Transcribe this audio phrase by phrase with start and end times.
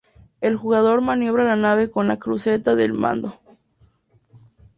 [0.41, 3.35] El jugador maniobra la nave con la cruceta del mando.